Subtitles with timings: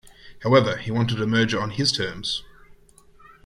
[0.39, 2.41] However, he wanted a merger on his terms.